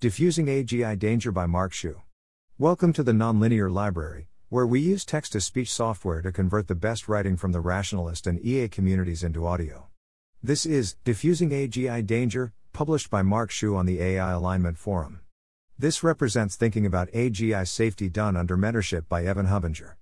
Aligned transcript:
Defusing 0.00 0.46
AGI 0.46 0.96
Danger 0.96 1.32
by 1.32 1.46
Mark 1.46 1.72
Xu. 1.72 2.02
Welcome 2.56 2.92
to 2.92 3.02
the 3.02 3.10
Nonlinear 3.10 3.68
Library, 3.68 4.28
where 4.48 4.64
we 4.64 4.78
use 4.78 5.04
text 5.04 5.32
to 5.32 5.40
speech 5.40 5.72
software 5.72 6.22
to 6.22 6.30
convert 6.30 6.68
the 6.68 6.76
best 6.76 7.08
writing 7.08 7.36
from 7.36 7.50
the 7.50 7.58
rationalist 7.58 8.24
and 8.28 8.38
EA 8.38 8.68
communities 8.68 9.24
into 9.24 9.44
audio. 9.44 9.88
This 10.40 10.64
is 10.64 10.94
Defusing 11.04 11.50
AGI 11.50 12.06
Danger, 12.06 12.52
published 12.72 13.10
by 13.10 13.22
Mark 13.22 13.50
Xu 13.50 13.76
on 13.76 13.86
the 13.86 14.00
AI 14.00 14.30
Alignment 14.30 14.78
Forum. 14.78 15.18
This 15.76 16.04
represents 16.04 16.54
thinking 16.54 16.86
about 16.86 17.10
AGI 17.10 17.66
safety 17.66 18.08
done 18.08 18.36
under 18.36 18.56
mentorship 18.56 19.08
by 19.08 19.24
Evan 19.24 19.48
Hubinger. 19.48 19.94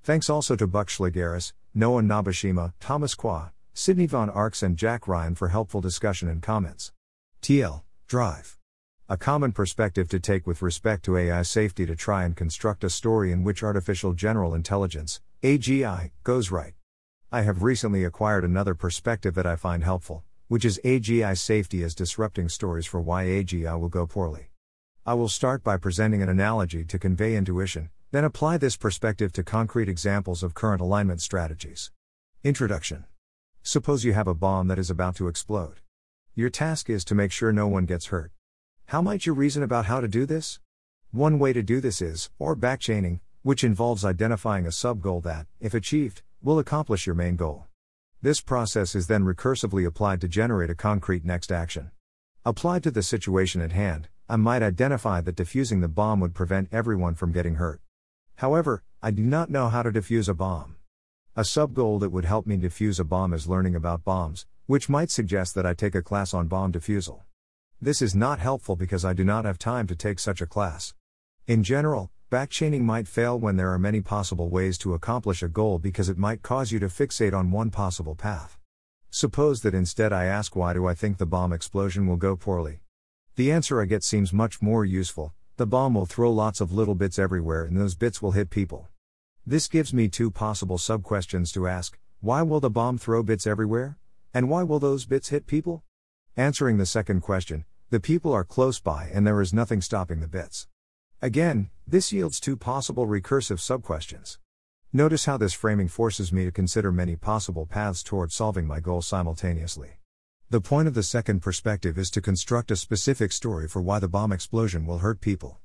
Thanks 0.00 0.30
also 0.30 0.54
to 0.54 0.68
Buck 0.68 0.86
Shlegeris, 0.86 1.54
Noa 1.74 2.02
Nabeshima, 2.02 2.72
Thomas 2.78 3.16
Kwa, 3.16 3.50
Sydney 3.74 4.06
Von 4.06 4.30
Arx, 4.30 4.62
and 4.62 4.76
Jack 4.76 5.08
Ryan 5.08 5.34
for 5.34 5.48
helpful 5.48 5.80
discussion 5.80 6.28
and 6.28 6.40
comments. 6.40 6.92
TL, 7.42 7.82
Drive. 8.06 8.59
A 9.12 9.16
common 9.16 9.50
perspective 9.50 10.08
to 10.10 10.20
take 10.20 10.46
with 10.46 10.62
respect 10.62 11.04
to 11.06 11.16
AI 11.16 11.42
safety 11.42 11.84
to 11.84 11.96
try 11.96 12.22
and 12.22 12.36
construct 12.36 12.84
a 12.84 12.88
story 12.88 13.32
in 13.32 13.42
which 13.42 13.64
artificial 13.64 14.12
general 14.12 14.54
intelligence, 14.54 15.20
AGI, 15.42 16.12
goes 16.22 16.52
right. 16.52 16.74
I 17.32 17.42
have 17.42 17.64
recently 17.64 18.04
acquired 18.04 18.44
another 18.44 18.76
perspective 18.76 19.34
that 19.34 19.48
I 19.48 19.56
find 19.56 19.82
helpful, 19.82 20.22
which 20.46 20.64
is 20.64 20.78
AGI 20.84 21.36
safety 21.36 21.82
as 21.82 21.96
disrupting 21.96 22.48
stories 22.48 22.86
for 22.86 23.00
why 23.00 23.24
AGI 23.24 23.80
will 23.80 23.88
go 23.88 24.06
poorly. 24.06 24.50
I 25.04 25.14
will 25.14 25.28
start 25.28 25.64
by 25.64 25.76
presenting 25.76 26.22
an 26.22 26.28
analogy 26.28 26.84
to 26.84 26.96
convey 26.96 27.34
intuition, 27.34 27.90
then 28.12 28.22
apply 28.22 28.58
this 28.58 28.76
perspective 28.76 29.32
to 29.32 29.42
concrete 29.42 29.88
examples 29.88 30.44
of 30.44 30.54
current 30.54 30.80
alignment 30.80 31.20
strategies. 31.20 31.90
Introduction 32.44 33.06
Suppose 33.64 34.04
you 34.04 34.12
have 34.12 34.28
a 34.28 34.34
bomb 34.36 34.68
that 34.68 34.78
is 34.78 34.88
about 34.88 35.16
to 35.16 35.26
explode. 35.26 35.80
Your 36.36 36.48
task 36.48 36.88
is 36.88 37.04
to 37.06 37.16
make 37.16 37.32
sure 37.32 37.52
no 37.52 37.66
one 37.66 37.86
gets 37.86 38.06
hurt. 38.06 38.30
How 38.90 39.00
might 39.00 39.24
you 39.24 39.34
reason 39.34 39.62
about 39.62 39.84
how 39.84 40.00
to 40.00 40.08
do 40.08 40.26
this? 40.26 40.58
One 41.12 41.38
way 41.38 41.52
to 41.52 41.62
do 41.62 41.80
this 41.80 42.02
is, 42.02 42.28
or 42.40 42.56
backchaining, 42.56 43.20
which 43.42 43.62
involves 43.62 44.04
identifying 44.04 44.66
a 44.66 44.72
sub 44.72 45.00
goal 45.00 45.20
that, 45.20 45.46
if 45.60 45.74
achieved, 45.74 46.22
will 46.42 46.58
accomplish 46.58 47.06
your 47.06 47.14
main 47.14 47.36
goal. 47.36 47.66
This 48.20 48.40
process 48.40 48.96
is 48.96 49.06
then 49.06 49.22
recursively 49.22 49.86
applied 49.86 50.20
to 50.22 50.26
generate 50.26 50.70
a 50.70 50.74
concrete 50.74 51.24
next 51.24 51.52
action. 51.52 51.92
Applied 52.44 52.82
to 52.82 52.90
the 52.90 53.04
situation 53.04 53.60
at 53.60 53.70
hand, 53.70 54.08
I 54.28 54.34
might 54.34 54.60
identify 54.60 55.20
that 55.20 55.36
defusing 55.36 55.82
the 55.82 55.86
bomb 55.86 56.18
would 56.18 56.34
prevent 56.34 56.68
everyone 56.72 57.14
from 57.14 57.30
getting 57.30 57.54
hurt. 57.54 57.80
However, 58.38 58.82
I 59.00 59.12
do 59.12 59.22
not 59.22 59.50
know 59.50 59.68
how 59.68 59.84
to 59.84 59.92
defuse 59.92 60.28
a 60.28 60.34
bomb. 60.34 60.74
A 61.36 61.44
sub 61.44 61.74
goal 61.74 62.00
that 62.00 62.10
would 62.10 62.24
help 62.24 62.44
me 62.44 62.56
defuse 62.56 62.98
a 62.98 63.04
bomb 63.04 63.34
is 63.34 63.46
learning 63.46 63.76
about 63.76 64.02
bombs, 64.02 64.46
which 64.66 64.88
might 64.88 65.12
suggest 65.12 65.54
that 65.54 65.64
I 65.64 65.74
take 65.74 65.94
a 65.94 66.02
class 66.02 66.34
on 66.34 66.48
bomb 66.48 66.72
defusal. 66.72 67.20
This 67.82 68.02
is 68.02 68.14
not 68.14 68.40
helpful 68.40 68.76
because 68.76 69.06
I 69.06 69.14
do 69.14 69.24
not 69.24 69.46
have 69.46 69.58
time 69.58 69.86
to 69.86 69.96
take 69.96 70.18
such 70.18 70.42
a 70.42 70.46
class. 70.46 70.92
In 71.46 71.62
general, 71.62 72.10
backchaining 72.30 72.82
might 72.82 73.08
fail 73.08 73.40
when 73.40 73.56
there 73.56 73.72
are 73.72 73.78
many 73.78 74.02
possible 74.02 74.50
ways 74.50 74.76
to 74.78 74.92
accomplish 74.92 75.42
a 75.42 75.48
goal 75.48 75.78
because 75.78 76.10
it 76.10 76.18
might 76.18 76.42
cause 76.42 76.72
you 76.72 76.78
to 76.80 76.88
fixate 76.88 77.32
on 77.32 77.50
one 77.50 77.70
possible 77.70 78.14
path. 78.14 78.58
Suppose 79.08 79.62
that 79.62 79.72
instead 79.72 80.12
I 80.12 80.26
ask 80.26 80.54
why 80.54 80.74
do 80.74 80.86
I 80.86 80.92
think 80.92 81.16
the 81.16 81.24
bomb 81.24 81.54
explosion 81.54 82.06
will 82.06 82.18
go 82.18 82.36
poorly? 82.36 82.80
The 83.36 83.50
answer 83.50 83.80
I 83.80 83.86
get 83.86 84.04
seems 84.04 84.30
much 84.30 84.60
more 84.60 84.84
useful. 84.84 85.32
The 85.56 85.66
bomb 85.66 85.94
will 85.94 86.04
throw 86.04 86.30
lots 86.30 86.60
of 86.60 86.74
little 86.74 86.94
bits 86.94 87.18
everywhere 87.18 87.64
and 87.64 87.78
those 87.78 87.94
bits 87.94 88.20
will 88.20 88.32
hit 88.32 88.50
people. 88.50 88.88
This 89.46 89.68
gives 89.68 89.94
me 89.94 90.08
two 90.08 90.30
possible 90.30 90.76
sub 90.76 91.02
questions 91.02 91.50
to 91.52 91.66
ask 91.66 91.98
why 92.20 92.42
will 92.42 92.60
the 92.60 92.68
bomb 92.68 92.98
throw 92.98 93.22
bits 93.22 93.46
everywhere? 93.46 93.96
And 94.34 94.50
why 94.50 94.64
will 94.64 94.80
those 94.80 95.06
bits 95.06 95.30
hit 95.30 95.46
people? 95.46 95.82
Answering 96.36 96.76
the 96.76 96.86
second 96.86 97.22
question, 97.22 97.64
the 97.90 97.98
people 97.98 98.32
are 98.32 98.44
close 98.44 98.78
by 98.78 99.10
and 99.12 99.26
there 99.26 99.40
is 99.40 99.52
nothing 99.52 99.80
stopping 99.80 100.20
the 100.20 100.28
bits. 100.28 100.68
Again, 101.20 101.70
this 101.88 102.12
yields 102.12 102.38
two 102.38 102.56
possible 102.56 103.04
recursive 103.04 103.58
subquestions. 103.58 104.38
Notice 104.92 105.24
how 105.24 105.36
this 105.36 105.52
framing 105.52 105.88
forces 105.88 106.32
me 106.32 106.44
to 106.44 106.52
consider 106.52 106.92
many 106.92 107.16
possible 107.16 107.66
paths 107.66 108.04
toward 108.04 108.30
solving 108.30 108.64
my 108.64 108.78
goal 108.78 109.02
simultaneously. 109.02 109.98
The 110.50 110.60
point 110.60 110.86
of 110.86 110.94
the 110.94 111.02
second 111.02 111.40
perspective 111.40 111.98
is 111.98 112.12
to 112.12 112.20
construct 112.20 112.70
a 112.70 112.76
specific 112.76 113.32
story 113.32 113.66
for 113.66 113.82
why 113.82 113.98
the 113.98 114.06
bomb 114.06 114.30
explosion 114.30 114.86
will 114.86 114.98
hurt 114.98 115.20
people. 115.20 115.58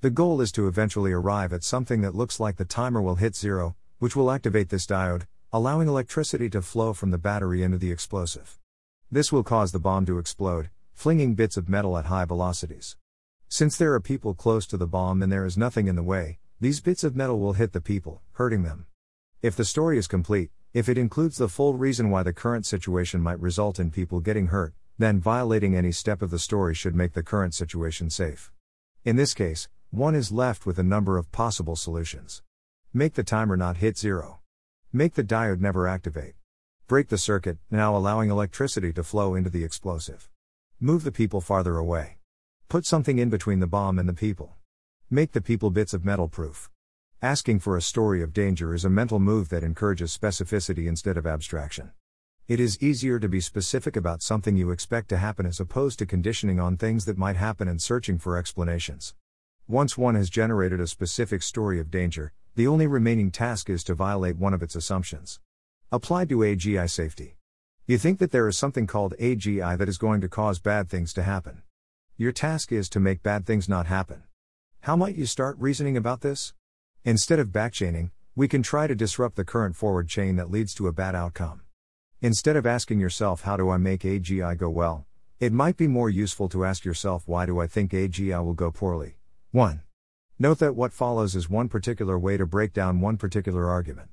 The 0.00 0.10
goal 0.10 0.40
is 0.40 0.52
to 0.52 0.68
eventually 0.68 1.10
arrive 1.10 1.52
at 1.52 1.64
something 1.64 2.02
that 2.02 2.14
looks 2.14 2.38
like 2.38 2.56
the 2.56 2.64
timer 2.64 3.02
will 3.02 3.16
hit 3.16 3.34
zero, 3.34 3.74
which 3.98 4.14
will 4.14 4.30
activate 4.30 4.68
this 4.68 4.86
diode, 4.86 5.26
allowing 5.52 5.88
electricity 5.88 6.48
to 6.50 6.62
flow 6.62 6.92
from 6.92 7.10
the 7.10 7.18
battery 7.18 7.64
into 7.64 7.78
the 7.78 7.90
explosive. 7.90 8.60
This 9.10 9.32
will 9.32 9.42
cause 9.42 9.72
the 9.72 9.80
bomb 9.80 10.06
to 10.06 10.18
explode, 10.18 10.70
flinging 10.94 11.34
bits 11.34 11.58
of 11.58 11.68
metal 11.68 11.98
at 11.98 12.06
high 12.06 12.24
velocities. 12.24 12.96
Since 13.48 13.76
there 13.76 13.92
are 13.92 14.00
people 14.00 14.32
close 14.32 14.66
to 14.68 14.76
the 14.76 14.86
bomb 14.86 15.22
and 15.22 15.30
there 15.30 15.44
is 15.44 15.58
nothing 15.58 15.86
in 15.86 15.96
the 15.96 16.02
way, 16.02 16.38
these 16.60 16.80
bits 16.80 17.04
of 17.04 17.14
metal 17.14 17.38
will 17.38 17.52
hit 17.52 17.72
the 17.72 17.80
people, 17.80 18.22
hurting 18.32 18.62
them. 18.62 18.86
If 19.42 19.54
the 19.54 19.64
story 19.64 19.98
is 19.98 20.06
complete, 20.06 20.50
if 20.72 20.88
it 20.88 20.96
includes 20.96 21.36
the 21.36 21.48
full 21.48 21.74
reason 21.74 22.10
why 22.10 22.22
the 22.22 22.32
current 22.32 22.64
situation 22.64 23.20
might 23.20 23.38
result 23.38 23.78
in 23.78 23.90
people 23.90 24.20
getting 24.20 24.46
hurt, 24.46 24.72
then 24.98 25.20
violating 25.20 25.76
any 25.76 25.92
step 25.92 26.22
of 26.22 26.30
the 26.30 26.38
story 26.38 26.74
should 26.74 26.94
make 26.94 27.12
the 27.12 27.22
current 27.22 27.54
situation 27.54 28.08
safe. 28.08 28.50
In 29.04 29.16
this 29.16 29.34
case, 29.34 29.68
one 29.90 30.14
is 30.14 30.32
left 30.32 30.64
with 30.64 30.78
a 30.78 30.82
number 30.82 31.18
of 31.18 31.30
possible 31.30 31.76
solutions. 31.76 32.42
Make 32.92 33.14
the 33.14 33.22
timer 33.22 33.56
not 33.56 33.76
hit 33.76 33.98
zero. 33.98 34.40
Make 34.92 35.14
the 35.14 35.24
diode 35.24 35.60
never 35.60 35.86
activate. 35.86 36.34
Break 36.86 37.08
the 37.08 37.18
circuit, 37.18 37.58
now 37.70 37.96
allowing 37.96 38.30
electricity 38.30 38.92
to 38.92 39.02
flow 39.02 39.34
into 39.34 39.50
the 39.50 39.64
explosive. 39.64 40.28
Move 40.80 41.04
the 41.04 41.12
people 41.12 41.40
farther 41.40 41.76
away. 41.76 42.18
Put 42.68 42.84
something 42.84 43.18
in 43.18 43.30
between 43.30 43.60
the 43.60 43.66
bomb 43.68 43.96
and 43.96 44.08
the 44.08 44.12
people. 44.12 44.56
Make 45.08 45.30
the 45.30 45.40
people 45.40 45.70
bits 45.70 45.94
of 45.94 46.04
metal 46.04 46.26
proof. 46.26 46.68
Asking 47.22 47.60
for 47.60 47.76
a 47.76 47.80
story 47.80 48.22
of 48.22 48.32
danger 48.32 48.74
is 48.74 48.84
a 48.84 48.90
mental 48.90 49.20
move 49.20 49.50
that 49.50 49.62
encourages 49.62 50.16
specificity 50.16 50.88
instead 50.88 51.16
of 51.16 51.28
abstraction. 51.28 51.92
It 52.48 52.58
is 52.58 52.82
easier 52.82 53.20
to 53.20 53.28
be 53.28 53.40
specific 53.40 53.94
about 53.94 54.20
something 54.20 54.56
you 54.56 54.72
expect 54.72 55.08
to 55.10 55.16
happen 55.16 55.46
as 55.46 55.60
opposed 55.60 56.00
to 56.00 56.06
conditioning 56.06 56.58
on 56.58 56.76
things 56.76 57.04
that 57.04 57.16
might 57.16 57.36
happen 57.36 57.68
and 57.68 57.80
searching 57.80 58.18
for 58.18 58.36
explanations. 58.36 59.14
Once 59.68 59.96
one 59.96 60.16
has 60.16 60.28
generated 60.28 60.80
a 60.80 60.88
specific 60.88 61.42
story 61.44 61.78
of 61.78 61.90
danger, 61.90 62.32
the 62.56 62.66
only 62.66 62.88
remaining 62.88 63.30
task 63.30 63.70
is 63.70 63.84
to 63.84 63.94
violate 63.94 64.36
one 64.36 64.52
of 64.52 64.62
its 64.62 64.74
assumptions. 64.74 65.38
Applied 65.92 66.28
to 66.30 66.38
AGI 66.38 66.90
safety. 66.90 67.36
You 67.86 67.98
think 67.98 68.18
that 68.18 68.30
there 68.30 68.48
is 68.48 68.56
something 68.56 68.86
called 68.86 69.12
AGI 69.20 69.76
that 69.76 69.90
is 69.90 69.98
going 69.98 70.22
to 70.22 70.28
cause 70.28 70.58
bad 70.58 70.88
things 70.88 71.12
to 71.12 71.22
happen. 71.22 71.60
Your 72.16 72.32
task 72.32 72.72
is 72.72 72.88
to 72.88 72.98
make 72.98 73.22
bad 73.22 73.44
things 73.44 73.68
not 73.68 73.84
happen. 73.84 74.22
How 74.80 74.96
might 74.96 75.16
you 75.16 75.26
start 75.26 75.58
reasoning 75.58 75.94
about 75.94 76.22
this? 76.22 76.54
Instead 77.04 77.38
of 77.38 77.48
backchaining, 77.48 78.10
we 78.34 78.48
can 78.48 78.62
try 78.62 78.86
to 78.86 78.94
disrupt 78.94 79.36
the 79.36 79.44
current 79.44 79.76
forward 79.76 80.08
chain 80.08 80.36
that 80.36 80.50
leads 80.50 80.72
to 80.74 80.86
a 80.86 80.92
bad 80.92 81.14
outcome. 81.14 81.60
Instead 82.22 82.56
of 82.56 82.64
asking 82.64 83.00
yourself, 83.00 83.42
How 83.42 83.58
do 83.58 83.68
I 83.68 83.76
make 83.76 84.00
AGI 84.00 84.56
go 84.56 84.70
well? 84.70 85.04
it 85.38 85.52
might 85.52 85.76
be 85.76 85.86
more 85.86 86.08
useful 86.08 86.48
to 86.48 86.64
ask 86.64 86.86
yourself, 86.86 87.24
Why 87.28 87.44
do 87.44 87.60
I 87.60 87.66
think 87.66 87.92
AGI 87.92 88.42
will 88.42 88.54
go 88.54 88.70
poorly? 88.70 89.18
1. 89.50 89.82
Note 90.38 90.58
that 90.60 90.74
what 90.74 90.94
follows 90.94 91.36
is 91.36 91.50
one 91.50 91.68
particular 91.68 92.18
way 92.18 92.38
to 92.38 92.46
break 92.46 92.72
down 92.72 93.02
one 93.02 93.18
particular 93.18 93.68
argument. 93.68 94.08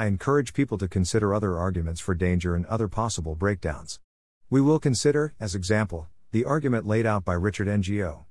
I 0.00 0.06
encourage 0.06 0.54
people 0.54 0.78
to 0.78 0.88
consider 0.88 1.34
other 1.34 1.58
arguments 1.58 2.00
for 2.00 2.14
danger 2.14 2.54
and 2.54 2.64
other 2.64 2.88
possible 2.88 3.34
breakdowns. 3.34 4.00
We 4.48 4.62
will 4.62 4.78
consider, 4.78 5.34
as 5.38 5.54
example, 5.54 6.08
the 6.30 6.46
argument 6.46 6.86
laid 6.86 7.04
out 7.04 7.22
by 7.22 7.34
Richard 7.34 7.68
Ngo. 7.68 8.24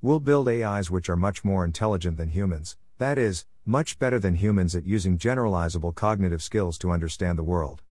We'll 0.00 0.18
build 0.18 0.48
AIs 0.48 0.90
which 0.90 1.08
are 1.08 1.14
much 1.14 1.44
more 1.44 1.64
intelligent 1.64 2.16
than 2.16 2.30
humans, 2.30 2.76
that 2.98 3.18
is, 3.18 3.46
much 3.64 4.00
better 4.00 4.18
than 4.18 4.34
humans 4.34 4.74
at 4.74 4.84
using 4.84 5.16
generalizable 5.16 5.94
cognitive 5.94 6.42
skills 6.42 6.76
to 6.78 6.90
understand 6.90 7.38
the 7.38 7.44
world. 7.44 7.82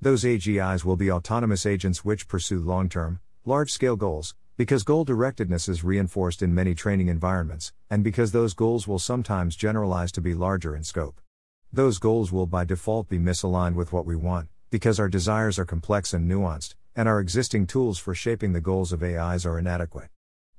Those 0.00 0.24
AGIs 0.24 0.82
will 0.82 0.96
be 0.96 1.12
autonomous 1.12 1.66
agents 1.66 2.06
which 2.06 2.26
pursue 2.26 2.58
long 2.58 2.88
term, 2.88 3.20
large 3.44 3.70
scale 3.70 3.96
goals, 3.96 4.34
because 4.56 4.82
goal 4.82 5.04
directedness 5.04 5.68
is 5.68 5.84
reinforced 5.84 6.40
in 6.40 6.54
many 6.54 6.74
training 6.74 7.08
environments, 7.08 7.74
and 7.90 8.02
because 8.02 8.32
those 8.32 8.54
goals 8.54 8.88
will 8.88 8.98
sometimes 8.98 9.56
generalize 9.56 10.10
to 10.12 10.22
be 10.22 10.32
larger 10.32 10.74
in 10.74 10.82
scope. 10.82 11.20
Those 11.70 11.98
goals 11.98 12.32
will 12.32 12.46
by 12.46 12.64
default 12.64 13.10
be 13.10 13.18
misaligned 13.18 13.74
with 13.74 13.92
what 13.92 14.06
we 14.06 14.16
want, 14.16 14.48
because 14.70 14.98
our 14.98 15.08
desires 15.08 15.58
are 15.58 15.66
complex 15.66 16.14
and 16.14 16.30
nuanced, 16.30 16.74
and 16.96 17.06
our 17.06 17.20
existing 17.20 17.66
tools 17.66 17.98
for 17.98 18.14
shaping 18.14 18.54
the 18.54 18.60
goals 18.62 18.90
of 18.90 19.02
AIs 19.02 19.44
are 19.44 19.58
inadequate. 19.58 20.08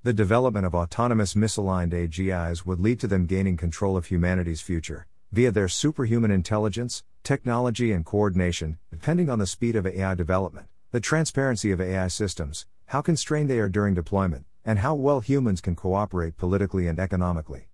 The 0.04 0.14
development 0.14 0.68
of 0.68 0.76
autonomous 0.76 1.34
misaligned 1.34 1.94
AGIs 1.94 2.64
would 2.64 2.80
lead 2.80 3.00
to 3.00 3.08
them 3.08 3.26
gaining 3.26 3.58
control 3.58 3.98
of 3.98 4.06
humanity's 4.06 4.62
future, 4.62 5.08
via 5.32 5.52
their 5.52 5.68
superhuman 5.68 6.30
intelligence, 6.30 7.04
technology, 7.24 7.92
and 7.92 8.06
coordination, 8.06 8.78
depending 8.92 9.32
on 9.32 9.40
the 9.40 9.48
speed 9.48 9.76
of 9.76 9.88
AI 9.88 10.14
development, 10.14 10.68
the 10.92 11.00
transparency 11.00 11.72
of 11.72 11.82
AI 11.82 12.08
systems, 12.08 12.68
how 12.86 13.02
constrained 13.02 13.50
they 13.50 13.60
are 13.60 13.68
during 13.68 13.96
deployment, 13.96 14.46
and 14.64 14.78
how 14.78 14.94
well 14.94 15.22
humans 15.22 15.60
can 15.60 15.76
cooperate 15.76 16.38
politically 16.38 16.86
and 16.88 17.00
economically. 17.00 17.69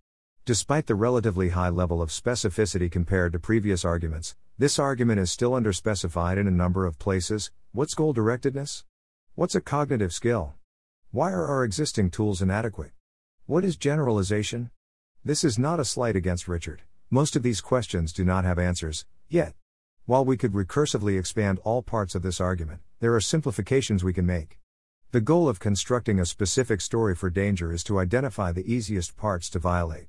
Despite 0.45 0.85
the 0.85 0.93
relatively 0.93 1.49
high 1.49 1.69
level 1.69 2.03
of 2.03 2.11
specificity 2.11 2.91
compared 2.91 3.33
to 3.33 3.39
previous 3.39 3.83
arguments, 3.83 4.35
this 4.59 4.77
argument 4.77 5.19
is 5.19 5.31
still 5.31 5.53
underspecified 5.53 6.37
in 6.37 6.45
a 6.45 6.51
number 6.51 6.85
of 6.85 6.99
places. 6.99 7.49
What's 7.71 7.95
goal 7.95 8.13
directedness? 8.13 8.83
What's 9.33 9.55
a 9.55 9.59
cognitive 9.59 10.13
skill? 10.13 10.53
Why 11.09 11.31
are 11.31 11.47
our 11.47 11.63
existing 11.63 12.11
tools 12.11 12.43
inadequate? 12.43 12.91
What 13.47 13.65
is 13.65 13.75
generalization? 13.75 14.69
This 15.23 15.43
is 15.43 15.57
not 15.57 15.79
a 15.79 15.83
slight 15.83 16.15
against 16.15 16.47
Richard. 16.47 16.83
Most 17.09 17.35
of 17.35 17.41
these 17.41 17.59
questions 17.59 18.13
do 18.13 18.23
not 18.23 18.45
have 18.45 18.59
answers, 18.59 19.07
yet. 19.27 19.55
While 20.05 20.25
we 20.25 20.37
could 20.37 20.53
recursively 20.53 21.17
expand 21.17 21.57
all 21.63 21.81
parts 21.81 22.13
of 22.13 22.21
this 22.21 22.39
argument, 22.39 22.81
there 22.99 23.15
are 23.15 23.19
simplifications 23.19 24.03
we 24.03 24.13
can 24.13 24.27
make. 24.27 24.59
The 25.09 25.21
goal 25.21 25.49
of 25.49 25.59
constructing 25.59 26.19
a 26.19 26.25
specific 26.27 26.81
story 26.81 27.15
for 27.15 27.31
danger 27.31 27.73
is 27.73 27.83
to 27.85 27.99
identify 27.99 28.51
the 28.51 28.71
easiest 28.71 29.17
parts 29.17 29.49
to 29.49 29.57
violate. 29.57 30.05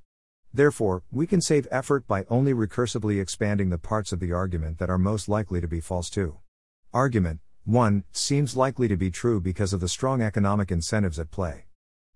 Therefore, 0.57 1.03
we 1.13 1.27
can 1.27 1.43
save 1.43 1.69
effort 1.71 2.07
by 2.07 2.25
only 2.31 2.55
recursively 2.55 3.21
expanding 3.21 3.69
the 3.69 3.77
parts 3.77 4.11
of 4.11 4.21
the 4.21 4.33
argument 4.33 4.79
that 4.79 4.89
are 4.89 4.97
most 4.97 5.29
likely 5.29 5.61
to 5.61 5.69
be 5.69 5.81
false 5.81 6.09
too. 6.09 6.39
Argument 6.95 7.41
1 7.67 8.05
seems 8.11 8.57
likely 8.57 8.89
to 8.89 8.97
be 8.97 9.11
true 9.11 9.39
because 9.39 9.75
of 9.75 9.81
the 9.81 9.89
strong 9.89 10.23
economic 10.23 10.71
incentives 10.71 11.19
at 11.19 11.31
play. 11.31 11.67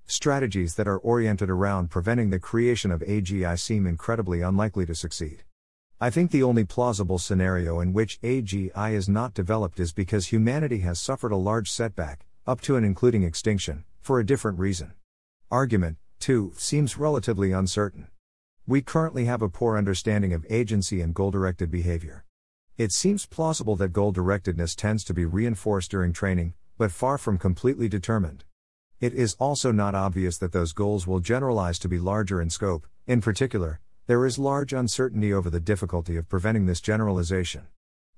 Strategies 0.06 0.76
that 0.76 0.88
are 0.88 0.96
oriented 0.96 1.50
around 1.50 1.90
preventing 1.90 2.30
the 2.30 2.38
creation 2.38 2.90
of 2.90 3.02
AGI 3.02 3.58
seem 3.58 3.86
incredibly 3.86 4.40
unlikely 4.40 4.86
to 4.86 4.94
succeed. 4.94 5.44
I 6.00 6.08
think 6.08 6.30
the 6.30 6.42
only 6.42 6.64
plausible 6.64 7.18
scenario 7.18 7.80
in 7.80 7.92
which 7.92 8.22
AGI 8.22 8.94
is 8.94 9.06
not 9.06 9.34
developed 9.34 9.78
is 9.78 9.92
because 9.92 10.28
humanity 10.28 10.78
has 10.78 10.98
suffered 10.98 11.32
a 11.32 11.36
large 11.36 11.70
setback, 11.70 12.24
up 12.46 12.62
to 12.62 12.76
and 12.76 12.86
including 12.86 13.22
extinction, 13.22 13.84
for 14.00 14.18
a 14.18 14.24
different 14.24 14.58
reason. 14.58 14.94
Argument 15.50 15.98
2 16.20 16.54
seems 16.56 16.96
relatively 16.96 17.52
uncertain. 17.52 18.08
We 18.66 18.82
currently 18.82 19.24
have 19.24 19.42
a 19.42 19.48
poor 19.48 19.76
understanding 19.76 20.32
of 20.32 20.46
agency 20.48 21.00
and 21.00 21.14
goal 21.14 21.30
directed 21.30 21.70
behavior. 21.70 22.24
It 22.76 22.92
seems 22.92 23.26
plausible 23.26 23.76
that 23.76 23.92
goal 23.92 24.12
directedness 24.12 24.76
tends 24.76 25.04
to 25.04 25.14
be 25.14 25.24
reinforced 25.24 25.90
during 25.90 26.12
training, 26.12 26.54
but 26.78 26.92
far 26.92 27.18
from 27.18 27.38
completely 27.38 27.88
determined. 27.88 28.44
It 29.00 29.14
is 29.14 29.34
also 29.40 29.72
not 29.72 29.94
obvious 29.94 30.38
that 30.38 30.52
those 30.52 30.72
goals 30.72 31.06
will 31.06 31.20
generalize 31.20 31.78
to 31.80 31.88
be 31.88 31.98
larger 31.98 32.40
in 32.40 32.50
scope, 32.50 32.86
in 33.06 33.20
particular, 33.20 33.80
there 34.06 34.24
is 34.26 34.38
large 34.38 34.72
uncertainty 34.72 35.32
over 35.32 35.50
the 35.50 35.60
difficulty 35.60 36.16
of 36.16 36.28
preventing 36.28 36.66
this 36.66 36.80
generalization. 36.80 37.68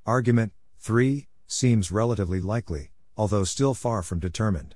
Argument 0.07 0.53
3 0.81 1.29
seems 1.47 1.93
relatively 1.93 2.41
likely, 2.41 2.93
although 3.17 3.45
still 3.45 3.75
far 3.75 4.03
from 4.03 4.19
determined. 4.19 4.75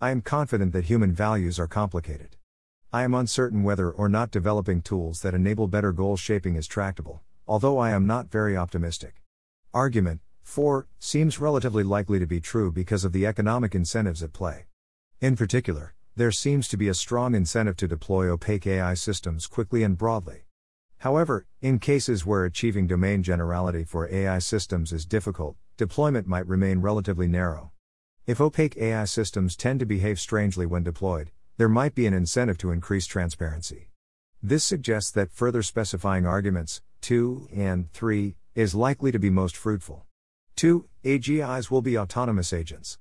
I 0.00 0.10
am 0.10 0.22
confident 0.22 0.72
that 0.72 0.84
human 0.84 1.12
values 1.12 1.58
are 1.58 1.66
complicated. 1.66 2.36
I 2.92 3.04
am 3.04 3.14
uncertain 3.14 3.62
whether 3.62 3.88
or 3.88 4.08
not 4.08 4.32
developing 4.32 4.82
tools 4.82 5.20
that 5.20 5.32
enable 5.32 5.68
better 5.68 5.92
goal 5.92 6.16
shaping 6.16 6.56
is 6.56 6.66
tractable, 6.66 7.20
although 7.46 7.78
I 7.78 7.90
am 7.90 8.04
not 8.04 8.32
very 8.32 8.56
optimistic. 8.56 9.22
Argument 9.72 10.20
4 10.42 10.88
seems 10.98 11.38
relatively 11.38 11.84
likely 11.84 12.18
to 12.18 12.26
be 12.26 12.40
true 12.40 12.72
because 12.72 13.04
of 13.04 13.12
the 13.12 13.26
economic 13.26 13.76
incentives 13.76 14.24
at 14.24 14.32
play. 14.32 14.66
In 15.20 15.36
particular, 15.36 15.94
there 16.16 16.32
seems 16.32 16.66
to 16.66 16.76
be 16.76 16.88
a 16.88 16.94
strong 16.94 17.36
incentive 17.36 17.76
to 17.76 17.86
deploy 17.86 18.28
opaque 18.28 18.66
AI 18.66 18.94
systems 18.94 19.46
quickly 19.46 19.84
and 19.84 19.96
broadly. 19.96 20.46
However, 20.98 21.46
in 21.60 21.78
cases 21.78 22.26
where 22.26 22.44
achieving 22.44 22.88
domain 22.88 23.22
generality 23.22 23.84
for 23.84 24.12
AI 24.12 24.40
systems 24.40 24.92
is 24.92 25.06
difficult, 25.06 25.54
deployment 25.76 26.26
might 26.26 26.48
remain 26.48 26.80
relatively 26.80 27.28
narrow. 27.28 27.70
If 28.26 28.40
opaque 28.40 28.76
AI 28.76 29.04
systems 29.04 29.54
tend 29.54 29.78
to 29.78 29.86
behave 29.86 30.18
strangely 30.18 30.66
when 30.66 30.82
deployed, 30.82 31.30
there 31.60 31.68
might 31.68 31.94
be 31.94 32.06
an 32.06 32.14
incentive 32.14 32.56
to 32.56 32.70
increase 32.70 33.04
transparency. 33.04 33.90
This 34.42 34.64
suggests 34.64 35.10
that 35.10 35.30
further 35.30 35.62
specifying 35.62 36.24
arguments, 36.24 36.80
2 37.02 37.50
and 37.54 37.92
3, 37.92 38.34
is 38.54 38.74
likely 38.74 39.12
to 39.12 39.18
be 39.18 39.28
most 39.28 39.54
fruitful. 39.58 40.06
2. 40.56 40.88
AGIs 41.04 41.70
will 41.70 41.82
be 41.82 41.98
autonomous 41.98 42.54
agents. 42.54 42.98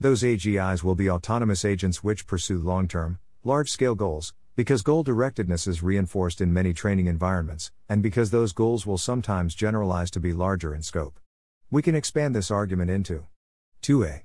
Those 0.00 0.24
AGIs 0.24 0.82
will 0.82 0.96
be 0.96 1.08
autonomous 1.08 1.64
agents 1.64 2.02
which 2.02 2.26
pursue 2.26 2.58
long 2.58 2.88
term, 2.88 3.20
large 3.44 3.70
scale 3.70 3.94
goals, 3.94 4.34
because 4.56 4.82
goal 4.82 5.04
directedness 5.04 5.68
is 5.68 5.80
reinforced 5.80 6.40
in 6.40 6.52
many 6.52 6.72
training 6.72 7.06
environments, 7.06 7.70
and 7.88 8.02
because 8.02 8.32
those 8.32 8.52
goals 8.52 8.84
will 8.84 8.98
sometimes 8.98 9.54
generalize 9.54 10.10
to 10.10 10.18
be 10.18 10.32
larger 10.32 10.74
in 10.74 10.82
scope. 10.82 11.20
We 11.70 11.80
can 11.80 11.94
expand 11.94 12.34
this 12.34 12.50
argument 12.50 12.90
into 12.90 13.28
2a. 13.82 14.22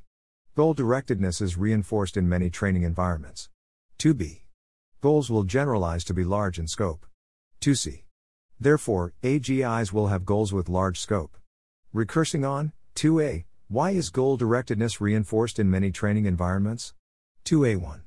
Goal 0.56 0.74
directedness 0.74 1.40
is 1.40 1.56
reinforced 1.56 2.18
in 2.18 2.28
many 2.28 2.50
training 2.50 2.82
environments. 2.82 3.48
2b. 4.00 4.42
Goals 5.02 5.30
will 5.30 5.44
generalize 5.44 6.04
to 6.06 6.14
be 6.14 6.24
large 6.24 6.60
in 6.60 6.68
scope. 6.68 7.06
2c. 7.62 8.04
Therefore, 8.60 9.14
AGIs 9.24 9.92
will 9.92 10.08
have 10.08 10.26
goals 10.26 10.54
with 10.54 10.70
large 10.70 11.00
scope. 11.00 11.38
Recursing 11.94 12.46
on, 12.46 12.74
2a, 12.96 13.46
why 13.68 13.92
is 13.92 14.10
goal 14.10 14.38
directedness 14.38 15.00
reinforced 15.00 15.60
in 15.60 15.70
many 15.70 15.92
training 15.92 16.26
environments? 16.26 16.94
2a1. 17.46 18.02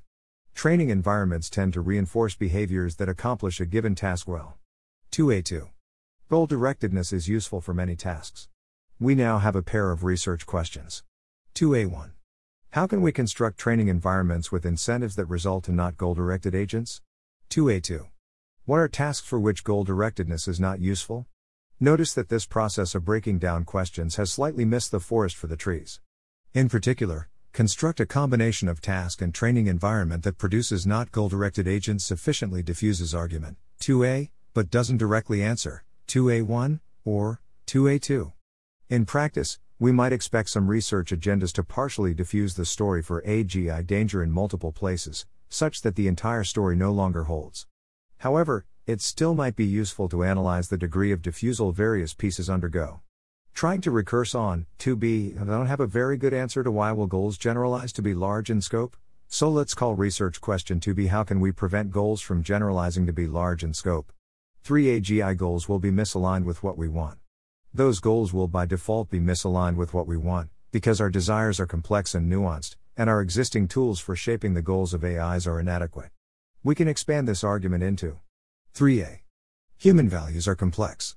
Training 0.55 0.91
environments 0.91 1.49
tend 1.49 1.73
to 1.73 1.81
reinforce 1.81 2.35
behaviors 2.35 2.97
that 2.97 3.09
accomplish 3.09 3.61
a 3.61 3.67
given 3.67 3.95
task 3.95 4.27
well. 4.27 4.59
2a2. 5.13 5.69
Goal 6.29 6.47
directedness 6.47 7.13
is 7.13 7.29
useful 7.29 7.61
for 7.61 7.73
many 7.73 7.97
tasks. 7.97 8.49
We 9.01 9.15
now 9.15 9.39
have 9.39 9.57
a 9.57 9.63
pair 9.63 9.91
of 9.91 10.05
research 10.05 10.47
questions. 10.47 11.03
2a1. 11.55 12.11
How 12.73 12.87
can 12.87 13.01
we 13.01 13.13
construct 13.13 13.57
training 13.57 13.89
environments 13.89 14.53
with 14.53 14.67
incentives 14.67 15.17
that 15.17 15.25
result 15.25 15.71
in 15.71 15.77
not 15.77 15.97
goal 15.97 16.13
directed 16.15 16.55
agents? 16.55 17.01
2a2. 17.49 18.09
What 18.67 18.77
are 18.77 18.89
tasks 18.89 19.27
for 19.27 19.41
which 19.41 19.65
goal 19.65 19.87
directedness 19.87 20.47
is 20.47 20.61
not 20.61 20.79
useful? 20.79 21.27
Notice 21.81 22.13
that 22.13 22.29
this 22.29 22.45
process 22.45 22.95
of 22.95 23.07
breaking 23.07 23.39
down 23.39 23.65
questions 23.65 24.17
has 24.17 24.31
slightly 24.31 24.67
missed 24.67 24.91
the 24.91 25.01
forest 25.01 25.35
for 25.35 25.47
the 25.47 25.57
trees. 25.57 26.01
In 26.53 26.69
particular, 26.69 27.31
construct 27.55 28.01
a 28.01 28.07
combination 28.07 28.69
of 28.69 28.83
task 28.83 29.23
and 29.23 29.35
training 29.35 29.67
environment 29.67 30.23
that 30.25 30.37
produces 30.37 30.87
not 30.87 31.11
goal 31.11 31.31
directed 31.31 31.67
agents 31.67 32.05
sufficiently 32.05 32.63
diffuses 32.63 33.15
argument 33.15 33.57
2a, 33.81 34.29
but 34.53 34.71
doesn't 34.71 34.99
directly 34.99 35.43
answer 35.43 35.85
2a1 36.09 36.81
or 37.07 37.41
2a2. 37.67 38.31
In 38.91 39.07
practice, 39.07 39.59
we 39.81 39.93
might 39.93 40.13
expect 40.13 40.51
some 40.51 40.67
research 40.67 41.13
agendas 41.13 41.53
to 41.53 41.63
partially 41.63 42.13
diffuse 42.13 42.55
the 42.55 42.65
story 42.65 43.01
for 43.01 43.23
AGI 43.23 43.87
danger 43.87 44.25
in 44.25 44.33
multiple 44.33 44.73
places, 44.73 45.25
such 45.49 45.83
that 45.83 45.95
the 45.95 46.09
entire 46.09 46.43
story 46.43 46.75
no 46.75 46.91
longer 46.91 47.25
holds. 47.25 47.69
However, 48.19 48.67
it 48.89 49.01
still 49.01 49.37
might 49.37 49.55
be 49.55 49.65
useful 49.65 50.09
to 50.09 50.25
analyze 50.25 50.69
the 50.69 50.77
degree 50.77 51.13
of 51.13 51.23
diffusal 51.23 51.71
various 51.71 52.13
pieces 52.13 52.51
undergo. 52.51 53.03
Trying 53.55 53.81
to 53.83 53.93
recurse 53.93 54.35
on, 54.35 54.67
2b, 54.81 55.41
I 55.41 55.45
don't 55.45 55.67
have 55.67 55.79
a 55.79 55.87
very 55.87 56.17
good 56.17 56.35
answer 56.35 56.65
to 56.65 56.73
why 56.73 56.91
will 56.91 57.07
goals 57.07 57.39
generalize 57.39 57.93
to 57.93 58.03
be 58.03 58.15
large 58.15 58.51
in 58.51 58.61
scope? 58.61 58.97
So 59.29 59.49
let's 59.49 59.75
call 59.75 59.95
research 59.95 60.41
question 60.41 60.81
2b 60.81 61.09
how 61.09 61.23
can 61.23 61.39
we 61.39 61.53
prevent 61.53 61.93
goals 61.93 62.21
from 62.21 62.43
generalizing 62.43 63.07
to 63.07 63.13
be 63.13 63.29
large 63.29 63.63
in 63.63 63.75
scope? 63.75 64.13
3 64.65 65.01
AGI 65.01 65.37
goals 65.37 65.69
will 65.69 65.79
be 65.79 65.93
misaligned 65.93 66.45
with 66.45 66.65
what 66.65 66.77
we 66.77 66.89
want. 66.89 67.19
Those 67.79 68.01
goals 68.01 68.33
will 68.33 68.49
by 68.49 68.67
default 68.67 69.09
be 69.09 69.21
misaligned 69.21 69.77
with 69.77 69.95
what 69.95 70.09
we 70.09 70.17
want, 70.17 70.51
because 70.73 71.01
our 71.01 71.11
desires 71.11 71.61
are 71.61 71.67
complex 71.67 72.13
and 72.13 72.29
nuanced, 72.29 72.75
and 72.97 73.09
our 73.09 73.21
existing 73.21 73.69
tools 73.69 74.01
for 74.01 74.17
shaping 74.17 74.55
the 74.55 74.63
goals 74.63 74.93
of 74.93 75.05
AIs 75.05 75.47
are 75.47 75.61
inadequate. 75.61 76.11
We 76.65 76.75
can 76.75 76.89
expand 76.89 77.29
this 77.29 77.45
argument 77.45 77.85
into 77.85 78.19
3a. 78.75 79.21
Human 79.77 80.09
values 80.09 80.49
are 80.49 80.57
complex. 80.57 81.15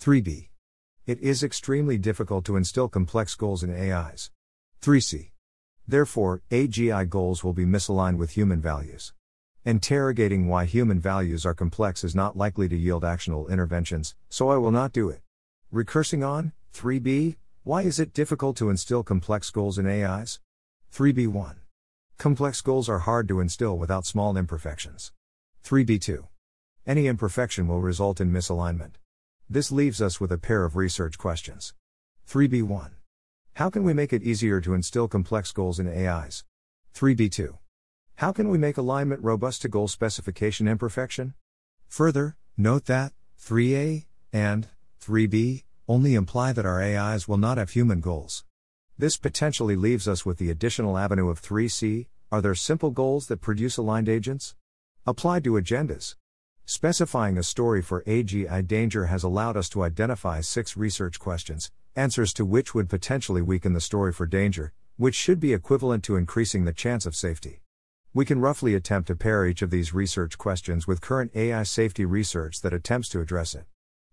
3b. 0.00 0.48
It 1.06 1.20
is 1.20 1.44
extremely 1.44 1.96
difficult 1.96 2.44
to 2.46 2.56
instill 2.56 2.88
complex 2.88 3.36
goals 3.36 3.62
in 3.62 3.70
AIs. 3.72 4.32
3c. 4.82 5.30
Therefore, 5.86 6.42
AGI 6.50 7.08
goals 7.08 7.44
will 7.44 7.52
be 7.52 7.64
misaligned 7.64 8.16
with 8.16 8.30
human 8.30 8.60
values. 8.60 9.12
Interrogating 9.64 10.48
why 10.48 10.64
human 10.64 10.98
values 10.98 11.46
are 11.46 11.54
complex 11.54 12.02
is 12.02 12.16
not 12.16 12.36
likely 12.36 12.68
to 12.68 12.76
yield 12.76 13.04
actionable 13.04 13.46
interventions, 13.46 14.16
so 14.28 14.48
I 14.48 14.56
will 14.56 14.72
not 14.72 14.90
do 14.90 15.08
it. 15.08 15.22
Recursing 15.72 16.26
on, 16.26 16.50
3b, 16.74 17.36
why 17.62 17.82
is 17.82 18.00
it 18.00 18.12
difficult 18.12 18.56
to 18.56 18.70
instill 18.70 19.04
complex 19.04 19.50
goals 19.50 19.78
in 19.78 19.86
AIs? 19.86 20.40
3b1. 20.92 21.58
Complex 22.18 22.60
goals 22.60 22.88
are 22.88 22.98
hard 22.98 23.28
to 23.28 23.38
instill 23.38 23.78
without 23.78 24.04
small 24.04 24.36
imperfections. 24.36 25.12
3b2. 25.64 26.26
Any 26.88 27.06
imperfection 27.06 27.68
will 27.68 27.80
result 27.80 28.20
in 28.20 28.32
misalignment. 28.32 28.94
This 29.48 29.70
leaves 29.70 30.02
us 30.02 30.20
with 30.20 30.32
a 30.32 30.38
pair 30.38 30.64
of 30.64 30.74
research 30.74 31.18
questions. 31.18 31.72
3b1. 32.28 32.90
How 33.54 33.70
can 33.70 33.84
we 33.84 33.94
make 33.94 34.12
it 34.12 34.24
easier 34.24 34.60
to 34.62 34.74
instill 34.74 35.06
complex 35.06 35.52
goals 35.52 35.78
in 35.78 35.86
AIs? 35.86 36.42
3b2. 36.96 37.58
How 38.16 38.32
can 38.32 38.48
we 38.48 38.58
make 38.58 38.76
alignment 38.76 39.22
robust 39.22 39.62
to 39.62 39.68
goal 39.68 39.86
specification 39.86 40.66
imperfection? 40.66 41.34
Further, 41.86 42.36
note 42.56 42.86
that 42.86 43.12
3a 43.40 44.06
and 44.32 44.66
3b, 45.00 45.64
only 45.88 46.14
imply 46.14 46.52
that 46.52 46.66
our 46.66 46.82
AIs 46.82 47.26
will 47.26 47.38
not 47.38 47.58
have 47.58 47.70
human 47.70 48.00
goals. 48.00 48.44
This 48.98 49.16
potentially 49.16 49.76
leaves 49.76 50.06
us 50.06 50.26
with 50.26 50.38
the 50.38 50.50
additional 50.50 50.98
avenue 50.98 51.28
of 51.28 51.42
3c 51.42 52.06
are 52.32 52.40
there 52.40 52.54
simple 52.54 52.90
goals 52.90 53.26
that 53.26 53.40
produce 53.40 53.76
aligned 53.76 54.08
agents? 54.08 54.54
Applied 55.04 55.42
to 55.42 55.54
agendas. 55.54 56.14
Specifying 56.64 57.36
a 57.36 57.42
story 57.42 57.82
for 57.82 58.04
AGI 58.04 58.64
danger 58.64 59.06
has 59.06 59.24
allowed 59.24 59.56
us 59.56 59.68
to 59.70 59.82
identify 59.82 60.40
six 60.40 60.76
research 60.76 61.18
questions, 61.18 61.72
answers 61.96 62.32
to 62.34 62.44
which 62.44 62.72
would 62.72 62.88
potentially 62.88 63.42
weaken 63.42 63.72
the 63.72 63.80
story 63.80 64.12
for 64.12 64.26
danger, 64.26 64.72
which 64.96 65.16
should 65.16 65.40
be 65.40 65.52
equivalent 65.52 66.04
to 66.04 66.14
increasing 66.14 66.66
the 66.66 66.72
chance 66.72 67.04
of 67.04 67.16
safety. 67.16 67.62
We 68.14 68.24
can 68.24 68.40
roughly 68.40 68.76
attempt 68.76 69.08
to 69.08 69.16
pair 69.16 69.44
each 69.44 69.60
of 69.60 69.70
these 69.70 69.92
research 69.92 70.38
questions 70.38 70.86
with 70.86 71.00
current 71.00 71.32
AI 71.34 71.64
safety 71.64 72.04
research 72.04 72.60
that 72.60 72.72
attempts 72.72 73.08
to 73.08 73.20
address 73.20 73.56
it. 73.56 73.64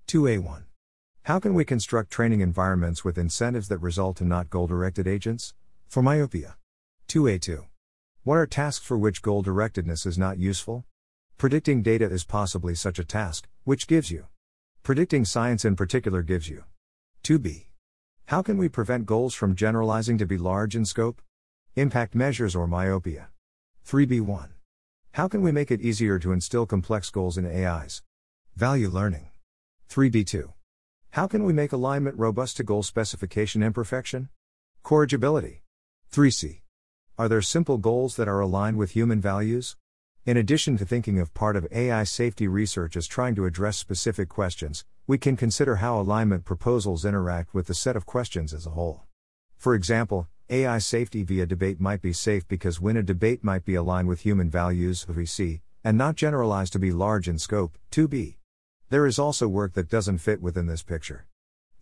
2A1. 0.07 0.63
How 1.27 1.39
can 1.39 1.53
we 1.53 1.65
construct 1.65 2.09
training 2.09 2.39
environments 2.39 3.03
with 3.03 3.17
incentives 3.17 3.67
that 3.67 3.79
result 3.79 4.21
in 4.21 4.29
not 4.29 4.49
goal 4.49 4.65
directed 4.65 5.09
agents? 5.09 5.53
For 5.89 6.01
myopia. 6.01 6.55
2A2. 7.09 7.65
What 8.23 8.35
are 8.35 8.47
tasks 8.47 8.85
for 8.85 8.97
which 8.97 9.21
goal 9.21 9.43
directedness 9.43 10.07
is 10.07 10.17
not 10.17 10.37
useful? 10.37 10.85
Predicting 11.37 11.81
data 11.81 12.05
is 12.05 12.23
possibly 12.23 12.75
such 12.75 12.97
a 12.97 13.03
task, 13.03 13.49
which 13.65 13.87
gives 13.87 14.09
you. 14.09 14.27
Predicting 14.83 15.25
science 15.25 15.65
in 15.65 15.75
particular 15.75 16.21
gives 16.21 16.47
you. 16.47 16.63
2B. 17.25 17.65
How 18.27 18.41
can 18.41 18.57
we 18.57 18.69
prevent 18.69 19.05
goals 19.05 19.33
from 19.33 19.53
generalizing 19.53 20.17
to 20.19 20.25
be 20.25 20.37
large 20.37 20.77
in 20.77 20.85
scope? 20.85 21.21
Impact 21.75 22.15
measures 22.15 22.55
or 22.55 22.67
myopia. 22.67 23.27
3b1. 23.85 24.51
How 25.11 25.27
can 25.27 25.41
we 25.41 25.51
make 25.51 25.71
it 25.71 25.81
easier 25.81 26.19
to 26.19 26.31
instill 26.31 26.65
complex 26.65 27.09
goals 27.09 27.37
in 27.37 27.45
AIs? 27.45 28.01
Value 28.55 28.87
learning. 28.87 29.31
3b2. 29.89 30.53
How 31.17 31.25
can 31.25 31.43
we 31.43 31.51
make 31.51 31.71
alignment 31.71 32.15
robust 32.19 32.57
to 32.57 32.63
goal 32.63 32.83
specification 32.83 33.63
imperfection? 33.63 34.29
Corrigibility. 34.83 35.63
3c. 36.11 36.61
Are 37.17 37.27
there 37.27 37.41
simple 37.41 37.79
goals 37.79 38.15
that 38.17 38.27
are 38.27 38.39
aligned 38.39 38.77
with 38.77 38.91
human 38.91 39.19
values? 39.19 39.77
In 40.27 40.37
addition 40.37 40.77
to 40.77 40.85
thinking 40.85 41.19
of 41.19 41.33
part 41.33 41.55
of 41.55 41.65
AI 41.71 42.03
safety 42.03 42.47
research 42.47 42.95
as 42.95 43.07
trying 43.07 43.33
to 43.33 43.45
address 43.45 43.77
specific 43.77 44.29
questions, 44.29 44.85
we 45.07 45.17
can 45.17 45.35
consider 45.35 45.77
how 45.77 45.99
alignment 45.99 46.45
proposals 46.45 47.03
interact 47.03 47.51
with 47.51 47.65
the 47.65 47.73
set 47.73 47.95
of 47.95 48.05
questions 48.05 48.53
as 48.53 48.67
a 48.67 48.75
whole. 48.77 49.05
For 49.55 49.73
example, 49.73 50.27
AI 50.51 50.77
safety 50.77 51.23
via 51.23 51.47
debate 51.47 51.81
might 51.81 52.03
be 52.03 52.13
safe 52.13 52.47
because 52.47 52.79
when 52.79 52.95
a 52.95 53.01
debate 53.01 53.43
might 53.43 53.65
be 53.65 53.73
aligned 53.73 54.07
with 54.07 54.19
human 54.19 54.51
values, 54.51 55.03
VC, 55.09 55.61
and 55.83 55.97
not 55.97 56.15
generalized 56.15 56.73
to 56.73 56.79
be 56.79 56.91
large 56.91 57.27
in 57.27 57.39
scope, 57.39 57.75
2b. 57.89 58.35
There 58.89 59.05
is 59.05 59.19
also 59.19 59.49
work 59.49 59.73
that 59.73 59.89
doesn't 59.89 60.19
fit 60.19 60.41
within 60.41 60.65
this 60.65 60.81
picture. 60.81 61.27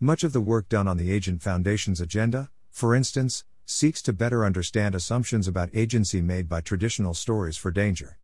Much 0.00 0.24
of 0.24 0.32
the 0.32 0.40
work 0.40 0.68
done 0.68 0.88
on 0.88 0.96
the 0.96 1.12
Agent 1.12 1.40
Foundation's 1.40 2.00
agenda, 2.00 2.50
for 2.72 2.96
instance, 2.96 3.44
seeks 3.64 4.02
to 4.02 4.12
better 4.12 4.44
understand 4.44 4.92
assumptions 4.92 5.46
about 5.46 5.70
agency 5.72 6.20
made 6.20 6.48
by 6.48 6.60
traditional 6.60 7.14
stories 7.14 7.56
for 7.56 7.70
danger. 7.70 8.18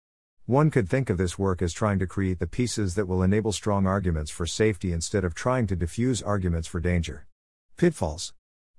One 0.46 0.68
could 0.68 0.88
think 0.88 1.10
of 1.10 1.16
this 1.16 1.38
work 1.38 1.62
as 1.62 1.72
trying 1.72 2.00
to 2.00 2.08
create 2.08 2.40
the 2.40 2.48
pieces 2.48 2.96
that 2.96 3.06
will 3.06 3.22
enable 3.22 3.52
strong 3.52 3.86
arguments 3.86 4.32
for 4.32 4.46
safety 4.46 4.92
instead 4.92 5.22
of 5.22 5.32
trying 5.32 5.68
to 5.68 5.76
diffuse 5.76 6.20
arguments 6.20 6.66
for 6.66 6.80
danger. 6.80 7.28
Pitfalls. 7.76 8.34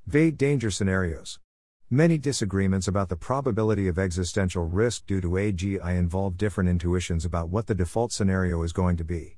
Vague 0.06 0.38
danger 0.38 0.70
scenarios. 0.70 1.40
Many 1.90 2.18
disagreements 2.18 2.90
about 2.90 3.08
the 3.08 3.16
probability 3.16 3.88
of 3.88 3.98
existential 3.98 4.66
risk 4.66 5.06
due 5.06 5.22
to 5.22 5.30
AGI 5.30 5.98
involve 5.98 6.36
different 6.36 6.70
intuitions 6.70 7.24
about 7.24 7.48
what 7.48 7.68
the 7.68 7.76
default 7.76 8.12
scenario 8.12 8.64
is 8.64 8.74
going 8.74 8.98
to 8.98 9.06
be. 9.06 9.38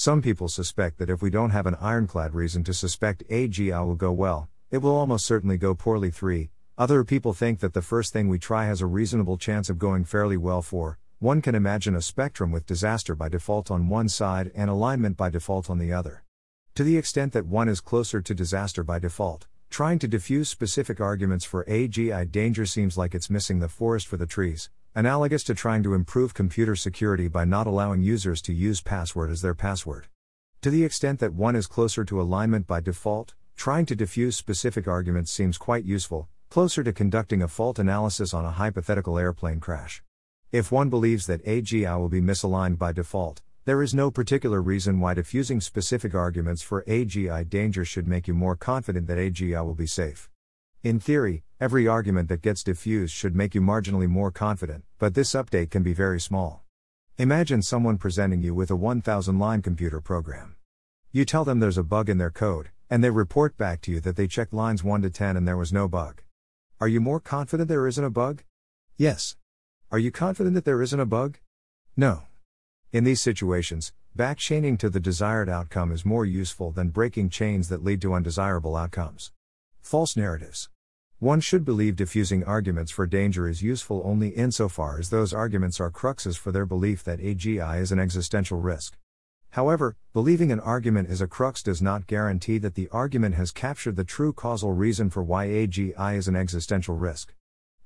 Some 0.00 0.22
people 0.22 0.46
suspect 0.46 0.98
that 0.98 1.10
if 1.10 1.22
we 1.22 1.28
don't 1.28 1.50
have 1.50 1.66
an 1.66 1.74
ironclad 1.80 2.32
reason 2.32 2.62
to 2.62 2.72
suspect 2.72 3.28
AGI 3.28 3.84
will 3.84 3.96
go 3.96 4.12
well, 4.12 4.48
it 4.70 4.78
will 4.78 4.94
almost 4.94 5.26
certainly 5.26 5.56
go 5.56 5.74
poorly. 5.74 6.08
3. 6.08 6.50
Other 6.78 7.02
people 7.02 7.32
think 7.32 7.58
that 7.58 7.74
the 7.74 7.82
first 7.82 8.12
thing 8.12 8.28
we 8.28 8.38
try 8.38 8.66
has 8.66 8.80
a 8.80 8.86
reasonable 8.86 9.36
chance 9.36 9.68
of 9.68 9.76
going 9.76 10.04
fairly 10.04 10.36
well. 10.36 10.62
4. 10.62 11.00
One 11.18 11.42
can 11.42 11.56
imagine 11.56 11.96
a 11.96 12.00
spectrum 12.00 12.52
with 12.52 12.64
disaster 12.64 13.16
by 13.16 13.28
default 13.28 13.72
on 13.72 13.88
one 13.88 14.08
side 14.08 14.52
and 14.54 14.70
alignment 14.70 15.16
by 15.16 15.30
default 15.30 15.68
on 15.68 15.78
the 15.78 15.92
other. 15.92 16.22
To 16.76 16.84
the 16.84 16.96
extent 16.96 17.32
that 17.32 17.46
one 17.46 17.68
is 17.68 17.80
closer 17.80 18.22
to 18.22 18.34
disaster 18.36 18.84
by 18.84 19.00
default, 19.00 19.48
Trying 19.70 19.98
to 19.98 20.08
diffuse 20.08 20.48
specific 20.48 20.98
arguments 20.98 21.44
for 21.44 21.64
AGI 21.66 22.30
danger 22.30 22.64
seems 22.64 22.96
like 22.96 23.14
it's 23.14 23.28
missing 23.28 23.58
the 23.58 23.68
forest 23.68 24.06
for 24.06 24.16
the 24.16 24.26
trees, 24.26 24.70
analogous 24.94 25.44
to 25.44 25.54
trying 25.54 25.82
to 25.82 25.94
improve 25.94 26.34
computer 26.34 26.74
security 26.74 27.28
by 27.28 27.44
not 27.44 27.66
allowing 27.66 28.02
users 28.02 28.42
to 28.42 28.52
use 28.52 28.80
password 28.80 29.30
as 29.30 29.42
their 29.42 29.54
password. 29.54 30.08
To 30.62 30.70
the 30.70 30.84
extent 30.84 31.20
that 31.20 31.34
one 31.34 31.54
is 31.54 31.66
closer 31.66 32.04
to 32.04 32.20
alignment 32.20 32.66
by 32.66 32.80
default, 32.80 33.34
trying 33.56 33.86
to 33.86 33.96
diffuse 33.96 34.36
specific 34.36 34.88
arguments 34.88 35.30
seems 35.30 35.58
quite 35.58 35.84
useful, 35.84 36.28
closer 36.48 36.82
to 36.82 36.92
conducting 36.92 37.42
a 37.42 37.48
fault 37.48 37.78
analysis 37.78 38.34
on 38.34 38.44
a 38.44 38.50
hypothetical 38.50 39.18
airplane 39.18 39.60
crash. 39.60 40.02
If 40.50 40.72
one 40.72 40.88
believes 40.88 41.26
that 41.26 41.44
AGI 41.44 41.98
will 41.98 42.08
be 42.08 42.20
misaligned 42.20 42.78
by 42.78 42.92
default, 42.92 43.42
there 43.66 43.82
is 43.82 43.92
no 43.92 44.10
particular 44.10 44.62
reason 44.62 44.98
why 44.98 45.12
diffusing 45.12 45.60
specific 45.60 46.14
arguments 46.14 46.62
for 46.62 46.84
AGI 46.84 47.46
danger 47.48 47.84
should 47.84 48.08
make 48.08 48.26
you 48.26 48.32
more 48.32 48.56
confident 48.56 49.06
that 49.08 49.18
AGI 49.18 49.62
will 49.64 49.74
be 49.74 49.86
safe. 49.86 50.30
In 50.84 51.00
theory, 51.00 51.42
every 51.58 51.88
argument 51.88 52.28
that 52.28 52.40
gets 52.40 52.62
diffused 52.62 53.12
should 53.12 53.34
make 53.34 53.52
you 53.52 53.60
marginally 53.60 54.06
more 54.06 54.30
confident, 54.30 54.84
but 55.00 55.14
this 55.14 55.32
update 55.32 55.70
can 55.70 55.82
be 55.82 55.92
very 55.92 56.20
small. 56.20 56.62
Imagine 57.16 57.62
someone 57.62 57.98
presenting 57.98 58.42
you 58.42 58.54
with 58.54 58.70
a 58.70 58.76
1000 58.76 59.40
line 59.40 59.60
computer 59.60 60.00
program. 60.00 60.54
You 61.10 61.24
tell 61.24 61.44
them 61.44 61.58
there's 61.58 61.78
a 61.78 61.82
bug 61.82 62.08
in 62.08 62.18
their 62.18 62.30
code, 62.30 62.70
and 62.88 63.02
they 63.02 63.10
report 63.10 63.56
back 63.56 63.80
to 63.82 63.90
you 63.90 63.98
that 64.02 64.14
they 64.14 64.28
checked 64.28 64.52
lines 64.52 64.84
1 64.84 65.02
to 65.02 65.10
10 65.10 65.36
and 65.36 65.48
there 65.48 65.56
was 65.56 65.72
no 65.72 65.88
bug. 65.88 66.22
Are 66.80 66.86
you 66.86 67.00
more 67.00 67.18
confident 67.18 67.68
there 67.68 67.88
isn't 67.88 68.04
a 68.04 68.08
bug? 68.08 68.44
Yes. 68.96 69.34
Are 69.90 69.98
you 69.98 70.12
confident 70.12 70.54
that 70.54 70.64
there 70.64 70.80
isn't 70.80 71.00
a 71.00 71.06
bug? 71.06 71.38
No. 71.96 72.22
In 72.92 73.02
these 73.02 73.20
situations, 73.20 73.92
backchaining 74.16 74.78
to 74.78 74.88
the 74.88 75.00
desired 75.00 75.48
outcome 75.48 75.90
is 75.90 76.04
more 76.04 76.24
useful 76.24 76.70
than 76.70 76.90
breaking 76.90 77.30
chains 77.30 77.68
that 77.68 77.82
lead 77.82 78.00
to 78.02 78.14
undesirable 78.14 78.76
outcomes. 78.76 79.32
False 79.88 80.18
narratives. 80.18 80.68
One 81.18 81.40
should 81.40 81.64
believe 81.64 81.96
diffusing 81.96 82.44
arguments 82.44 82.92
for 82.92 83.06
danger 83.06 83.48
is 83.48 83.62
useful 83.62 84.02
only 84.04 84.28
insofar 84.28 84.98
as 84.98 85.08
those 85.08 85.32
arguments 85.32 85.80
are 85.80 85.90
cruxes 85.90 86.36
for 86.36 86.52
their 86.52 86.66
belief 86.66 87.02
that 87.04 87.20
AGI 87.20 87.80
is 87.80 87.90
an 87.90 87.98
existential 87.98 88.60
risk. 88.60 88.98
However, 89.52 89.96
believing 90.12 90.52
an 90.52 90.60
argument 90.60 91.08
is 91.08 91.22
a 91.22 91.26
crux 91.26 91.62
does 91.62 91.80
not 91.80 92.06
guarantee 92.06 92.58
that 92.58 92.74
the 92.74 92.90
argument 92.92 93.36
has 93.36 93.50
captured 93.50 93.96
the 93.96 94.04
true 94.04 94.34
causal 94.34 94.74
reason 94.74 95.08
for 95.08 95.22
why 95.22 95.46
AGI 95.46 96.18
is 96.18 96.28
an 96.28 96.36
existential 96.36 96.96
risk. 96.96 97.32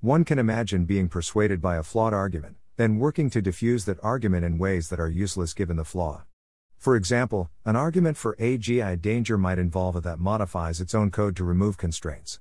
One 0.00 0.24
can 0.24 0.40
imagine 0.40 0.86
being 0.86 1.08
persuaded 1.08 1.62
by 1.62 1.76
a 1.76 1.84
flawed 1.84 2.12
argument, 2.12 2.56
then 2.78 2.98
working 2.98 3.30
to 3.30 3.40
diffuse 3.40 3.84
that 3.84 4.02
argument 4.02 4.44
in 4.44 4.58
ways 4.58 4.88
that 4.88 4.98
are 4.98 5.08
useless 5.08 5.54
given 5.54 5.76
the 5.76 5.84
flaw. 5.84 6.24
For 6.82 6.96
example, 6.96 7.48
an 7.64 7.76
argument 7.76 8.16
for 8.16 8.34
AGI 8.40 9.00
danger 9.00 9.38
might 9.38 9.60
involve 9.60 9.94
a 9.94 10.00
that 10.00 10.18
modifies 10.18 10.80
its 10.80 10.96
own 10.96 11.12
code 11.12 11.36
to 11.36 11.44
remove 11.44 11.78
constraints. 11.78 12.40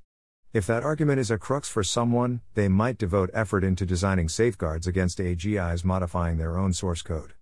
If 0.51 0.65
that 0.65 0.81
argument 0.81 1.19
is 1.19 1.29
a 1.29 1.37
crux 1.37 1.69
for 1.69 1.83
someone, 1.83 2.41
they 2.55 2.67
might 2.67 2.97
devote 2.97 3.29
effort 3.35 3.63
into 3.63 3.85
designing 3.85 4.29
safeguards 4.29 4.87
against 4.87 5.19
AGIs 5.19 5.85
modifying 5.85 6.39
their 6.39 6.57
own 6.57 6.73
source 6.73 7.03
code. 7.03 7.35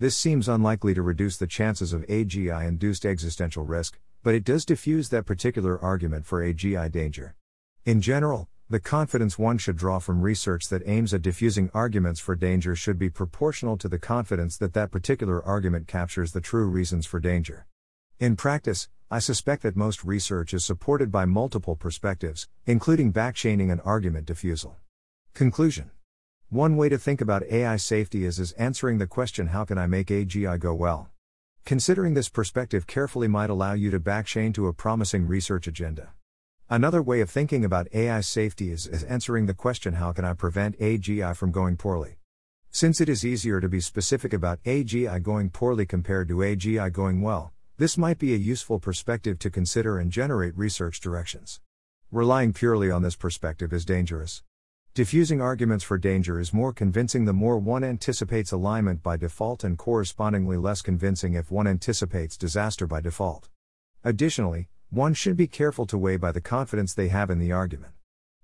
This 0.00 0.16
seems 0.16 0.48
unlikely 0.48 0.92
to 0.94 1.02
reduce 1.02 1.36
the 1.36 1.46
chances 1.46 1.92
of 1.92 2.04
AGI 2.08 2.66
induced 2.66 3.06
existential 3.06 3.64
risk, 3.64 4.00
but 4.24 4.34
it 4.34 4.42
does 4.42 4.64
diffuse 4.64 5.08
that 5.10 5.26
particular 5.26 5.78
argument 5.80 6.26
for 6.26 6.42
AGI 6.44 6.90
danger. 6.90 7.36
In 7.84 8.00
general, 8.00 8.48
the 8.70 8.78
confidence 8.78 9.36
one 9.36 9.58
should 9.58 9.76
draw 9.76 9.98
from 9.98 10.22
research 10.22 10.68
that 10.68 10.86
aims 10.86 11.12
at 11.12 11.22
diffusing 11.22 11.68
arguments 11.74 12.20
for 12.20 12.36
danger 12.36 12.76
should 12.76 13.00
be 13.00 13.10
proportional 13.10 13.76
to 13.76 13.88
the 13.88 13.98
confidence 13.98 14.56
that 14.56 14.74
that 14.74 14.92
particular 14.92 15.44
argument 15.44 15.88
captures 15.88 16.30
the 16.30 16.40
true 16.40 16.66
reasons 16.66 17.04
for 17.04 17.18
danger. 17.18 17.66
In 18.20 18.36
practice, 18.36 18.88
I 19.10 19.18
suspect 19.18 19.64
that 19.64 19.74
most 19.74 20.04
research 20.04 20.54
is 20.54 20.64
supported 20.64 21.10
by 21.10 21.24
multiple 21.24 21.74
perspectives, 21.74 22.46
including 22.64 23.12
backchaining 23.12 23.72
and 23.72 23.80
argument 23.84 24.26
diffusal. 24.26 24.76
Conclusion 25.34 25.90
One 26.48 26.76
way 26.76 26.88
to 26.90 26.98
think 26.98 27.20
about 27.20 27.42
AI 27.50 27.74
safety 27.74 28.24
is 28.24 28.38
as 28.38 28.52
answering 28.52 28.98
the 28.98 29.08
question 29.08 29.48
how 29.48 29.64
can 29.64 29.78
I 29.78 29.88
make 29.88 30.06
AGI 30.10 30.60
go 30.60 30.74
well? 30.74 31.08
Considering 31.64 32.14
this 32.14 32.28
perspective 32.28 32.86
carefully 32.86 33.26
might 33.26 33.50
allow 33.50 33.72
you 33.72 33.90
to 33.90 33.98
backchain 33.98 34.54
to 34.54 34.68
a 34.68 34.72
promising 34.72 35.26
research 35.26 35.66
agenda. 35.66 36.12
Another 36.72 37.02
way 37.02 37.20
of 37.20 37.28
thinking 37.28 37.64
about 37.64 37.88
AI 37.92 38.20
safety 38.20 38.70
is 38.70 38.86
as 38.86 39.02
answering 39.02 39.46
the 39.46 39.54
question 39.54 39.94
how 39.94 40.12
can 40.12 40.24
I 40.24 40.34
prevent 40.34 40.78
AGI 40.78 41.36
from 41.36 41.50
going 41.50 41.76
poorly? 41.76 42.18
Since 42.70 43.00
it 43.00 43.08
is 43.08 43.26
easier 43.26 43.60
to 43.60 43.68
be 43.68 43.80
specific 43.80 44.32
about 44.32 44.62
AGI 44.62 45.20
going 45.20 45.50
poorly 45.50 45.84
compared 45.84 46.28
to 46.28 46.36
AGI 46.36 46.92
going 46.92 47.22
well, 47.22 47.52
this 47.78 47.98
might 47.98 48.20
be 48.20 48.34
a 48.34 48.36
useful 48.36 48.78
perspective 48.78 49.36
to 49.40 49.50
consider 49.50 49.98
and 49.98 50.12
generate 50.12 50.56
research 50.56 51.00
directions. 51.00 51.60
Relying 52.12 52.52
purely 52.52 52.88
on 52.88 53.02
this 53.02 53.16
perspective 53.16 53.72
is 53.72 53.84
dangerous. 53.84 54.44
Diffusing 54.94 55.40
arguments 55.40 55.82
for 55.82 55.98
danger 55.98 56.38
is 56.38 56.54
more 56.54 56.72
convincing 56.72 57.24
the 57.24 57.32
more 57.32 57.58
one 57.58 57.82
anticipates 57.82 58.52
alignment 58.52 59.02
by 59.02 59.16
default 59.16 59.64
and 59.64 59.76
correspondingly 59.76 60.56
less 60.56 60.82
convincing 60.82 61.34
if 61.34 61.50
one 61.50 61.66
anticipates 61.66 62.36
disaster 62.36 62.86
by 62.86 63.00
default. 63.00 63.48
Additionally, 64.04 64.68
one 64.90 65.14
should 65.14 65.36
be 65.36 65.46
careful 65.46 65.86
to 65.86 65.96
weigh 65.96 66.16
by 66.16 66.32
the 66.32 66.40
confidence 66.40 66.92
they 66.92 67.08
have 67.08 67.30
in 67.30 67.38
the 67.38 67.52
argument. 67.52 67.92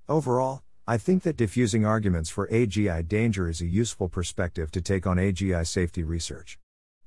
Overall, 0.09 0.63
I 0.87 0.97
think 0.97 1.25
that 1.25 1.37
diffusing 1.37 1.85
arguments 1.85 2.31
for 2.31 2.47
AGI 2.47 3.07
danger 3.09 3.49
is 3.49 3.61
a 3.61 3.67
useful 3.67 4.09
perspective 4.09 4.71
to 4.71 4.81
take 4.81 5.09
on 5.09 5.17
AGI 5.17 5.67
safety 5.67 6.05
research. 6.05 6.61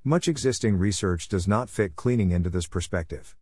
Much 0.03 0.27
existing 0.27 0.75
research 0.75 1.29
does 1.29 1.47
not 1.47 1.69
fit 1.69 1.95
cleaning 1.95 2.31
into 2.31 2.49
this 2.49 2.67
perspective. 2.67 3.37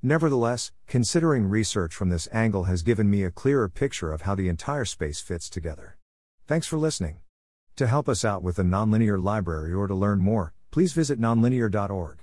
Nevertheless, 0.00 0.72
considering 0.86 1.44
research 1.44 1.94
from 1.94 2.08
this 2.08 2.28
angle 2.32 2.64
has 2.64 2.82
given 2.82 3.10
me 3.10 3.22
a 3.22 3.30
clearer 3.30 3.68
picture 3.68 4.10
of 4.10 4.22
how 4.22 4.34
the 4.34 4.48
entire 4.48 4.86
space 4.86 5.20
fits 5.20 5.50
together. 5.50 5.98
Thanks 6.46 6.66
for 6.66 6.78
listening. 6.78 7.18
To 7.76 7.86
help 7.86 8.08
us 8.08 8.24
out 8.24 8.42
with 8.42 8.56
the 8.56 8.62
Nonlinear 8.62 9.22
Library 9.22 9.74
or 9.74 9.86
to 9.86 9.94
learn 9.94 10.20
more, 10.20 10.54
please 10.70 10.94
visit 10.94 11.20
nonlinear.org. 11.20 12.21